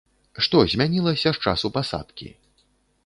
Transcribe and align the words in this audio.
Што 0.45 0.61
змянілася 0.71 1.29
з 1.35 1.49
часу 1.49 1.67
пасадкі? 1.77 2.27